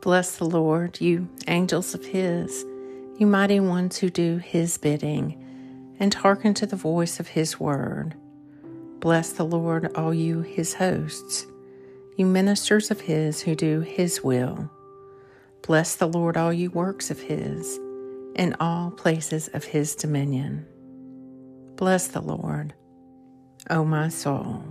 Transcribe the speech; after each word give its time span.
Bless 0.00 0.38
the 0.38 0.46
Lord, 0.46 0.98
you 0.98 1.28
angels 1.46 1.94
of 1.94 2.02
his, 2.06 2.64
you 3.18 3.26
mighty 3.26 3.60
ones 3.60 3.98
who 3.98 4.08
do 4.08 4.38
his 4.38 4.78
bidding, 4.78 5.36
and 5.98 6.14
hearken 6.14 6.54
to 6.54 6.64
the 6.64 6.74
voice 6.74 7.20
of 7.20 7.28
his 7.28 7.60
word. 7.60 8.14
Bless 9.00 9.32
the 9.32 9.44
Lord, 9.44 9.94
all 9.94 10.14
you 10.14 10.40
his 10.40 10.72
hosts, 10.72 11.46
you 12.16 12.24
ministers 12.24 12.90
of 12.90 13.02
his 13.02 13.42
who 13.42 13.54
do 13.54 13.80
his 13.80 14.24
will. 14.24 14.70
Bless 15.60 15.96
the 15.96 16.08
Lord, 16.08 16.38
all 16.38 16.52
you 16.52 16.70
works 16.70 17.10
of 17.10 17.20
his, 17.20 17.78
in 18.36 18.56
all 18.58 18.90
places 18.90 19.48
of 19.48 19.64
his 19.64 19.94
dominion. 19.94 20.66
Bless 21.76 22.06
the 22.06 22.22
Lord, 22.22 22.72
O 23.68 23.84
my 23.84 24.08
soul. 24.08 24.64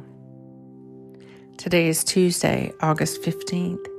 Today 1.58 1.88
is 1.88 2.04
Tuesday, 2.04 2.72
August 2.82 3.22
15th 3.22 3.99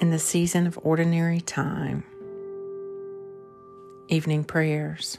in 0.00 0.10
the 0.10 0.18
season 0.18 0.66
of 0.66 0.78
ordinary 0.82 1.40
time. 1.40 2.04
Evening 4.08 4.44
prayers. 4.44 5.18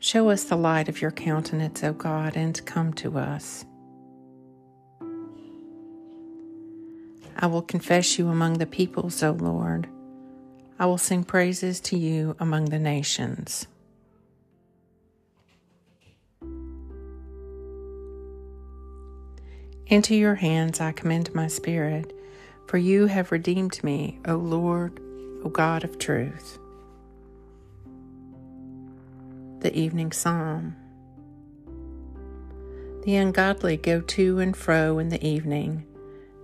Show 0.00 0.30
us 0.30 0.44
the 0.44 0.56
light 0.56 0.88
of 0.88 1.00
your 1.00 1.10
countenance, 1.10 1.82
O 1.82 1.92
God, 1.92 2.36
and 2.36 2.64
come 2.66 2.92
to 2.94 3.18
us. 3.18 3.64
I 7.36 7.46
will 7.46 7.62
confess 7.62 8.18
you 8.18 8.28
among 8.28 8.54
the 8.54 8.66
peoples, 8.66 9.22
O 9.22 9.32
Lord. 9.32 9.88
I 10.78 10.86
will 10.86 10.98
sing 10.98 11.24
praises 11.24 11.80
to 11.80 11.96
you 11.98 12.36
among 12.38 12.66
the 12.66 12.78
nations. 12.78 13.66
Into 19.88 20.14
your 20.14 20.34
hands 20.34 20.82
I 20.82 20.92
commend 20.92 21.34
my 21.34 21.46
spirit, 21.46 22.12
for 22.66 22.76
you 22.76 23.06
have 23.06 23.32
redeemed 23.32 23.82
me, 23.82 24.20
O 24.26 24.34
Lord, 24.34 25.00
O 25.42 25.48
God 25.48 25.82
of 25.82 25.98
truth. 25.98 26.58
The 29.60 29.74
Evening 29.74 30.12
Psalm. 30.12 30.76
The 33.04 33.16
ungodly 33.16 33.78
go 33.78 34.02
to 34.02 34.38
and 34.40 34.54
fro 34.54 34.98
in 34.98 35.08
the 35.08 35.26
evening. 35.26 35.86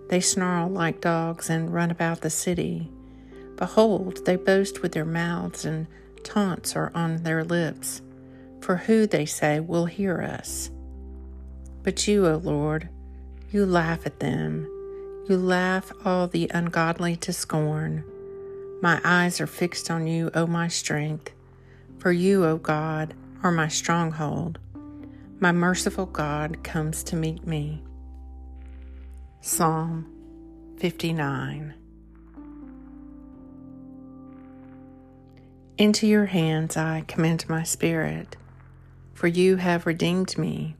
They 0.09 0.20
snarl 0.20 0.70
like 0.70 1.03
dogs 1.03 1.50
and 1.50 1.70
run 1.70 1.91
about 1.91 2.22
the 2.22 2.31
city. 2.31 2.91
Behold, 3.56 4.25
they 4.25 4.37
boast 4.37 4.81
with 4.81 4.92
their 4.92 5.05
mouths, 5.05 5.67
and 5.67 5.87
taunts 6.22 6.75
are 6.75 6.91
on 6.95 7.25
their 7.25 7.45
lips. 7.45 8.00
For 8.62 8.77
who, 8.77 9.06
they 9.06 9.27
say, 9.27 9.61
will 9.61 9.84
hear 9.84 10.22
us? 10.22 10.70
But 11.83 12.09
you, 12.09 12.27
O 12.27 12.37
Lord, 12.37 12.89
you 13.55 13.64
laugh 13.64 14.05
at 14.05 14.19
them. 14.19 14.64
You 15.28 15.36
laugh 15.36 15.92
all 16.05 16.27
the 16.27 16.50
ungodly 16.52 17.14
to 17.19 17.33
scorn. 17.33 18.05
My 18.83 19.00
eyes 19.05 19.41
are 19.41 19.47
fixed 19.47 19.92
on 19.92 20.08
you, 20.08 20.33
O 20.34 20.44
my 20.44 20.66
strength. 20.66 21.30
For 21.98 22.10
you, 22.10 22.44
O 22.44 22.56
God, 22.56 23.14
are 23.44 23.52
my 23.52 23.69
stronghold. 23.69 24.58
My 25.38 25.52
merciful 25.52 26.06
God 26.06 26.64
comes 26.64 27.05
to 27.05 27.16
meet 27.16 27.47
me. 27.47 27.80
Psalm 29.41 30.10
59 30.78 31.75
Into 35.78 36.08
your 36.08 36.27
hands 36.27 36.77
I 36.77 37.05
commend 37.06 37.48
my 37.48 37.62
spirit, 37.62 38.36
for 39.12 39.28
you 39.28 39.56
have 39.56 39.86
redeemed 39.86 40.36
me, 40.36 40.75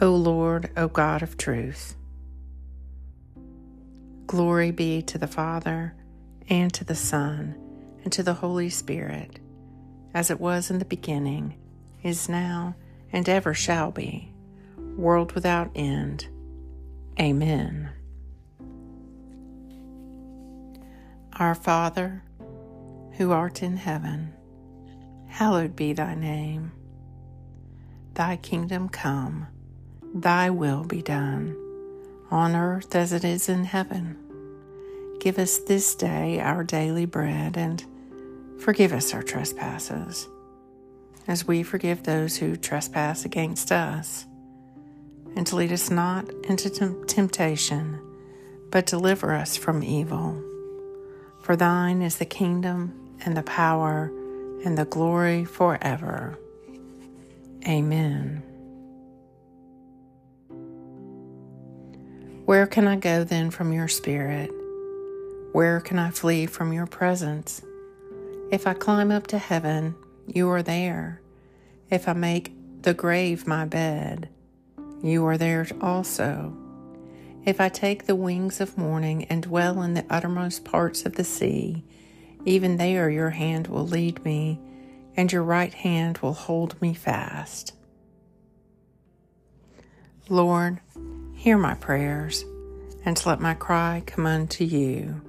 O 0.00 0.14
Lord, 0.14 0.70
O 0.76 0.86
God 0.86 1.20
of 1.20 1.36
truth. 1.36 1.96
Glory 4.34 4.72
be 4.72 5.00
to 5.00 5.16
the 5.16 5.28
Father, 5.28 5.94
and 6.48 6.74
to 6.74 6.82
the 6.82 6.96
Son, 6.96 7.54
and 8.02 8.12
to 8.12 8.20
the 8.20 8.34
Holy 8.34 8.68
Spirit, 8.68 9.38
as 10.12 10.28
it 10.28 10.40
was 10.40 10.72
in 10.72 10.80
the 10.80 10.84
beginning, 10.84 11.54
is 12.02 12.28
now, 12.28 12.74
and 13.12 13.28
ever 13.28 13.54
shall 13.54 13.92
be, 13.92 14.34
world 14.96 15.30
without 15.36 15.70
end. 15.76 16.26
Amen. 17.20 17.90
Our 21.34 21.54
Father, 21.54 22.24
who 23.12 23.30
art 23.30 23.62
in 23.62 23.76
heaven, 23.76 24.32
hallowed 25.28 25.76
be 25.76 25.92
thy 25.92 26.16
name. 26.16 26.72
Thy 28.14 28.34
kingdom 28.34 28.88
come, 28.88 29.46
thy 30.12 30.50
will 30.50 30.82
be 30.82 31.02
done 31.02 31.56
on 32.32 32.56
earth 32.56 32.96
as 32.96 33.12
it 33.12 33.22
is 33.24 33.48
in 33.48 33.62
heaven. 33.62 34.23
Give 35.24 35.38
us 35.38 35.56
this 35.56 35.94
day 35.94 36.38
our 36.38 36.62
daily 36.62 37.06
bread 37.06 37.56
and 37.56 37.82
forgive 38.60 38.92
us 38.92 39.14
our 39.14 39.22
trespasses, 39.22 40.28
as 41.26 41.46
we 41.46 41.62
forgive 41.62 42.02
those 42.02 42.36
who 42.36 42.56
trespass 42.56 43.24
against 43.24 43.72
us. 43.72 44.26
And 45.34 45.50
lead 45.50 45.72
us 45.72 45.88
not 45.90 46.30
into 46.44 46.68
temptation, 47.06 47.98
but 48.70 48.84
deliver 48.84 49.32
us 49.32 49.56
from 49.56 49.82
evil. 49.82 50.44
For 51.40 51.56
thine 51.56 52.02
is 52.02 52.18
the 52.18 52.26
kingdom 52.26 53.16
and 53.24 53.34
the 53.34 53.44
power 53.44 54.12
and 54.62 54.76
the 54.76 54.84
glory 54.84 55.46
forever. 55.46 56.38
Amen. 57.66 58.42
Where 62.44 62.66
can 62.66 62.86
I 62.86 62.96
go 62.96 63.24
then 63.24 63.50
from 63.50 63.72
your 63.72 63.88
spirit? 63.88 64.50
Where 65.54 65.80
can 65.80 66.00
I 66.00 66.10
flee 66.10 66.46
from 66.46 66.72
your 66.72 66.86
presence? 66.86 67.62
If 68.50 68.66
I 68.66 68.74
climb 68.74 69.12
up 69.12 69.28
to 69.28 69.38
heaven, 69.38 69.94
you 70.26 70.50
are 70.50 70.64
there. 70.64 71.20
If 71.88 72.08
I 72.08 72.12
make 72.12 72.52
the 72.82 72.92
grave 72.92 73.46
my 73.46 73.64
bed, 73.64 74.28
you 75.00 75.24
are 75.26 75.38
there 75.38 75.64
also. 75.80 76.56
If 77.44 77.60
I 77.60 77.68
take 77.68 78.06
the 78.06 78.16
wings 78.16 78.60
of 78.60 78.76
morning 78.76 79.26
and 79.26 79.44
dwell 79.44 79.80
in 79.82 79.94
the 79.94 80.04
uttermost 80.10 80.64
parts 80.64 81.06
of 81.06 81.14
the 81.14 81.22
sea, 81.22 81.84
even 82.44 82.76
there 82.76 83.08
your 83.08 83.30
hand 83.30 83.68
will 83.68 83.86
lead 83.86 84.24
me, 84.24 84.58
and 85.16 85.30
your 85.30 85.44
right 85.44 85.72
hand 85.72 86.18
will 86.18 86.34
hold 86.34 86.82
me 86.82 86.94
fast. 86.94 87.74
Lord, 90.28 90.80
Hear 91.44 91.58
my 91.58 91.74
prayers, 91.74 92.44
and 93.04 93.24
let 93.24 93.38
my 93.38 93.54
cry 93.54 94.02
come 94.04 94.26
unto 94.26 94.64
you. 94.64 95.20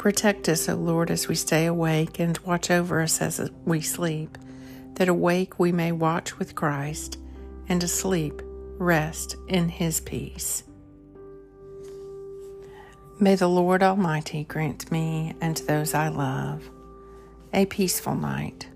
Protect 0.00 0.48
us, 0.48 0.66
O 0.66 0.76
Lord, 0.76 1.10
as 1.10 1.28
we 1.28 1.34
stay 1.34 1.66
awake, 1.66 2.18
and 2.18 2.38
watch 2.38 2.70
over 2.70 3.02
us 3.02 3.20
as 3.20 3.50
we 3.66 3.82
sleep, 3.82 4.38
that 4.94 5.10
awake 5.10 5.58
we 5.58 5.72
may 5.72 5.92
watch 5.92 6.38
with 6.38 6.54
Christ, 6.54 7.18
and 7.68 7.84
asleep 7.84 8.40
rest 8.78 9.36
in 9.46 9.68
his 9.68 10.00
peace. 10.00 10.62
May 13.18 13.34
the 13.34 13.46
Lord 13.46 13.82
Almighty 13.82 14.44
grant 14.44 14.90
me 14.90 15.34
and 15.42 15.58
those 15.58 15.92
I 15.92 16.08
love 16.08 16.62
a 17.52 17.66
peaceful 17.66 18.14
night 18.14 18.68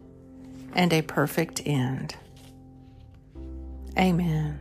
and 0.74 0.92
a 0.92 1.00
perfect 1.00 1.62
end. 1.64 2.16
Amen. 3.98 4.58